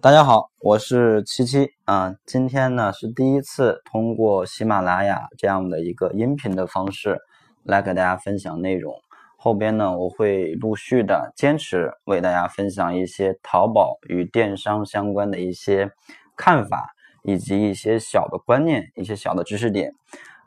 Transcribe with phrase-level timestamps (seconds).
[0.00, 2.14] 大家好，我是七七啊。
[2.24, 7.18] 今天呢是第一次通过喜马拉雅这样的一个音频的方式
[7.64, 8.94] 来给大家分享内容。
[9.36, 15.90] 后边呢我会陆续的坚持为大家分享一些淘宝与电商相关的一些
[16.36, 16.92] 看法，
[17.24, 19.92] 以及一些小的观念、一些小的知识点。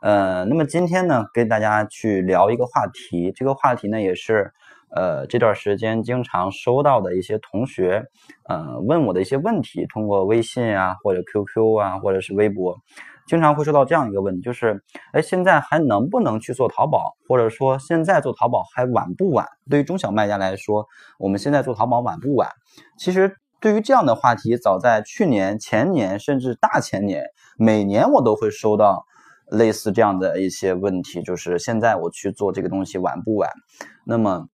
[0.00, 4.50] 呃，那么今天呢跟大家去聊一个话题，这个话题呢也是。
[4.94, 8.04] 呃，这段时间经常收到的一些同学，
[8.46, 12.76] 呃，问我的一些问题，通过微信啊，或者 QQ 啊，或者是微博，
[13.26, 17.16] 经常会收到这样一个问题，就是，哎，现在还能不能去做淘宝？
[17.26, 19.46] 或者说现在做淘宝还晚不晚？
[19.70, 20.86] 对于中小卖家来说，
[21.18, 22.50] 我们现在做淘宝晚不晚？
[22.98, 27.24] 其实对于这样的话题，早在去年、前年，甚至大前年，
[27.56, 29.06] 每年我都会收到
[29.50, 33.50] 类似这样的一些问题，就是现在我去做这个东西晚不晚？
[34.04, 34.48] 那么。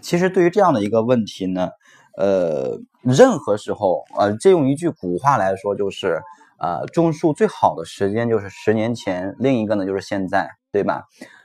[0.00, 1.70] 其实对于这样的一个问题呢，
[2.16, 6.22] 呃，任何时候，呃，借用一句古话来说，就是，
[6.58, 11.04] 呃，种树最好的时间就是十年前，另一个呢就是现在，对吧？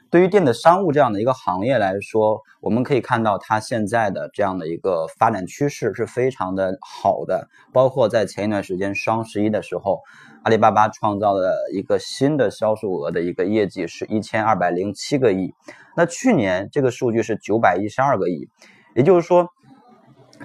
[0.09, 7.49] 对于电子商务这样的一个行业来说，我们可以看到它现在的这样的一个发展趋势是非常的好的。
[7.73, 10.02] 包括在前一段时间双十一的时候，
[10.44, 15.53] 阿里巴巴创造的一个新的销售额的一个业绩是一千二百零七个亿。
[15.95, 18.47] 那去年这个数据是九百一十二个亿，
[18.95, 19.49] 也就是说，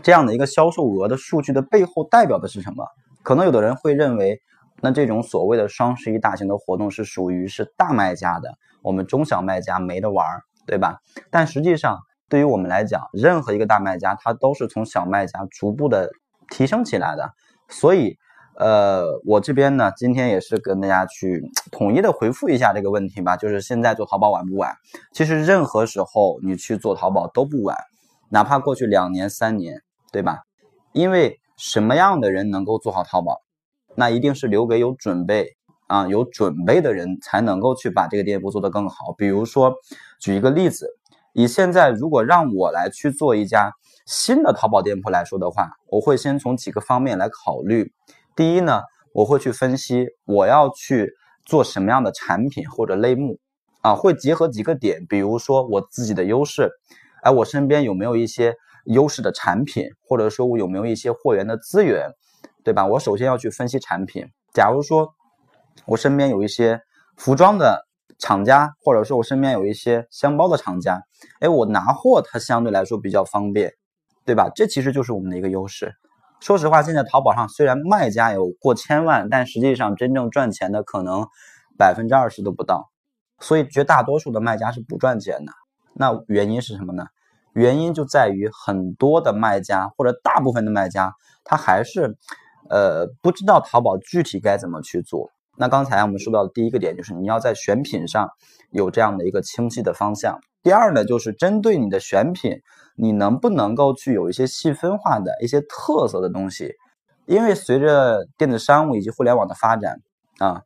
[0.03, 2.85] 这样的一个销售额的数据的背后代表的是什么？
[3.23, 4.41] 可能有的人会认为，
[4.83, 8.53] 那这种所谓的双十一大型的活动是属于是大卖家的。
[8.83, 10.27] 我们中小卖家没得玩，
[10.67, 10.99] 对吧？
[11.31, 16.11] 但实际上，对于我们来讲，任何一个大卖家，他都是从小卖家逐步的
[16.51, 17.31] 提升起来的。
[17.69, 18.17] 所以，
[18.59, 23.37] 呃，我这边呢，今天也是跟大家去统一的回复一下这个问题吧。
[23.37, 24.75] 就是现在做淘宝晚不晚？
[25.13, 27.77] 其实任何时候你去做淘宝都不晚，
[28.31, 30.41] 哪怕过去两年、三年，对吧？
[30.93, 33.41] 因为什么样的人能够做好淘宝？
[33.95, 35.57] 那一定是留给有准备。
[35.89, 39.13] 啊，有准备的人才能够去把这个店铺做得更好。
[39.19, 39.75] 比如说，
[40.19, 40.89] 举一个例子，
[41.35, 43.71] 以现在如果让我来去做一家
[44.07, 47.93] 新的淘宝店铺来说的话，我会先从几个方面来考虑。
[48.35, 48.81] 第一呢，
[49.13, 51.13] 我会去分析我要去
[51.45, 53.39] 做什么样的产品或者类目，
[53.83, 56.71] 啊，会结合几个点，比如说我自己的优势，
[57.23, 58.55] 哎，我身边有没有一些
[58.87, 62.09] 优势的产品，或者说我有没有一些货源的资源，
[62.65, 62.87] 对吧？
[62.87, 64.27] 我首先要去分析产品。
[64.53, 65.15] 假如说。
[65.87, 66.79] 我身边有一些
[67.17, 67.87] 服装的
[68.19, 71.01] 厂家，或者说我身边有一些箱包的厂家，
[71.41, 73.73] 哎，我拿货它相对来说比较方便，
[74.27, 74.51] 对吧？
[74.55, 75.95] 这其实就是我们的一个优势。
[76.41, 81.27] 说实话，现在淘宝上虽然卖家有过千万，但实际上真正赚钱的可能
[81.79, 82.91] 百分之二十都不到，
[83.41, 85.53] 所以绝大多数的卖家是不赚钱的。
[85.95, 87.07] 那原因是什么呢？
[87.55, 92.19] 原因就在于很多的卖家或者大部分的卖家，他还是
[92.69, 95.31] 呃不知道淘宝具体该怎么去做。
[95.57, 98.29] 那刚才我们说到的第一个点就是你要在选品上
[98.71, 100.41] 有这样的一个清晰的方向。
[100.63, 102.63] 第二呢，就是针对你的选品，
[102.97, 106.73] 你能不能够去有一些细分化的一些特色的东西？
[107.27, 110.01] 因为随着电子商务以及互联网的发展
[110.39, 110.63] 啊，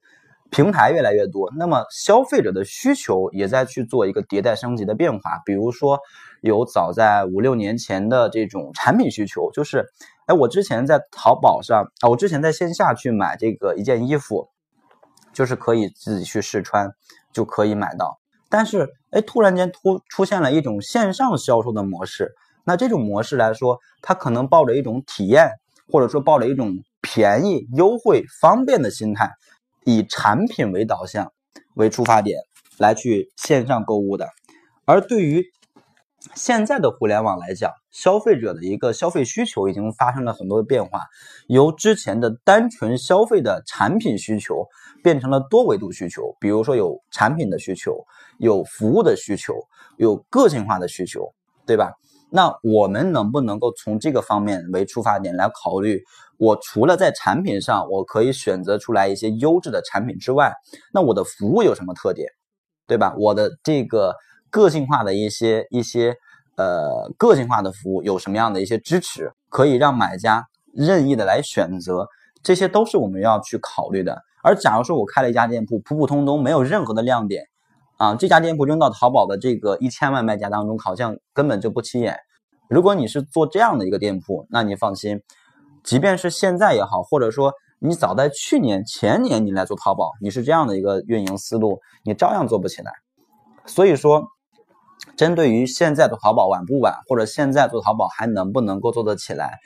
[0.51, 5.43] 平台越来越多，那么消费者的需求也在去做一个迭代升级的变化。
[5.45, 5.99] 比如说，
[6.43, 9.87] 有早在五六年前的这种产品需求，就是
[10.26, 14.48] 哎，我之前在淘宝上啊，我之前在线下去买这个一件衣服。
[15.32, 16.91] 就是可以自己去试穿，
[17.31, 18.19] 就可以买到。
[18.48, 22.34] 但是，哎，突然间突出现了一种线上销售的模式。
[22.65, 25.50] 那这种模式来说，它可能抱着一种体验，
[25.92, 29.31] 或者说抱着一种便宜、优惠、方便的心态，
[29.84, 31.31] 以产品为导向
[31.75, 32.41] 为出发点
[32.78, 34.31] 来去线上购物的。
[34.86, 35.44] 而对于
[36.34, 41.03] 现在的互联网来讲，消费者的一个消费需求已经发生了很多的变化，
[41.47, 44.66] 由之前的单纯消费的产品需求
[45.03, 46.36] 变成了多维度需求。
[46.41, 48.04] 比如说有产品的需求，
[48.38, 49.54] 有服务的需求，
[49.97, 51.32] 有个性化的需求，
[51.66, 51.92] 对吧？
[52.31, 56.03] 那我们能不能够从这个方面为出发点来考虑？
[56.38, 60.53] 我除了在产品上我可以选择出来一些优质的产品之外，
[60.92, 62.28] 那我的服务有什么特点，
[62.86, 63.15] 对吧？
[63.18, 64.15] 我的这个。
[64.51, 66.15] 个性化的一些一些
[66.57, 72.07] 呃个性化的服务有什么样的一些支持，可以让买家任意的来选择，
[72.43, 74.22] 这些都是我们要去考虑的。
[74.43, 77.45] 而假如说我开了一家店铺，普普通通没有任何的亮点，
[77.97, 82.16] 啊，这家店铺扔到淘宝的这个一千万卖家当中，好像根本就不起眼。
[82.69, 85.21] 如果你是做这样的一个店铺，那你放心，
[85.83, 92.92] 即便是现在也好，或者说你早在去年前年你来做淘宝，你是这样的一个运营思路，你照样做不起来。
[93.66, 94.28] 所以说。
[95.16, 99.58] 针对于现在做淘宝晚不晚，或者现在做淘宝还能不能够做得起来？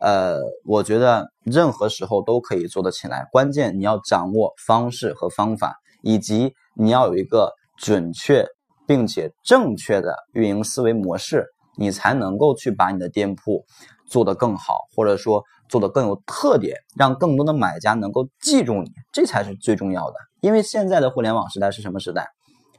[0.00, 8.46] 呃，我觉得任何时候都可以做得起来，关键你要掌握方式和方法，以及你要有一个准确
[8.86, 11.44] 并且正确的运营思维模式，
[11.76, 13.64] 你才能够去把你的店铺
[14.06, 20.14] 做得更好，或者说做得更有特点，让更多的买家能够记住你，这才是最重要的。
[20.40, 22.28] 因为现在的互联网时代是什么时代？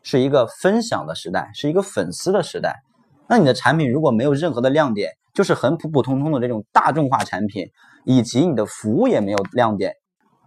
[0.04, 2.82] 是一个分享的时代，是一个粉丝的时代。
[3.28, 7.68] 那你的产品如果没有任何的亮点，就是很普普通通的这种大众化产品，
[8.06, 9.94] 以及你的服务也没有亮点，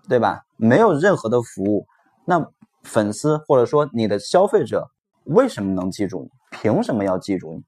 [0.08, 0.42] 对吧？
[0.56, 1.86] 没有任何的服务，
[2.24, 2.44] 那
[2.82, 4.88] 粉丝或者说你的消费者
[5.24, 6.30] 为什么能记住你？
[6.50, 7.62] 凭什么要记住你？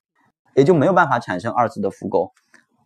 [0.54, 2.32] 也就没有办法产生二次的复购。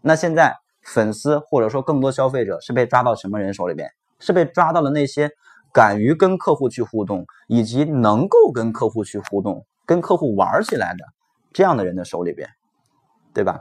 [0.00, 3.90] 那现在粉丝或者说更多消费者是被抓到什么人手里边？
[4.20, 5.30] 是被抓到了那些
[5.78, 11.04] 敢于跟客户去互动，以及能够跟客户去互动、跟客户玩起来的
[11.52, 12.48] 这样的人的手里边，
[13.32, 13.60] 对吧？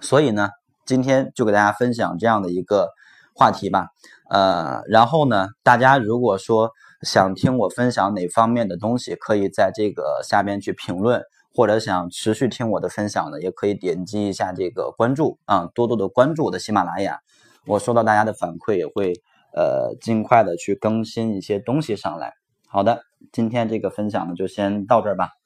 [0.00, 0.50] 所以呢，
[0.84, 2.88] 今天就给大家分享这样的一个
[3.36, 3.86] 话题吧。
[4.30, 6.72] 呃，然后呢，大家如果说
[7.02, 11.22] 想听我分享哪方面的东西，可以在这个下边去评论，
[11.54, 17.20] 或者想持续听我的分享的，也可以点击一下这个关注啊，多多的关注我的喜马拉雅。
[17.64, 19.14] 我收到大家的反馈，也会
[19.54, 22.34] 呃尽快的去更新一些东西上来。
[22.66, 23.02] 好的，
[23.32, 25.41] 今天这个分享呢，就先到这儿吧。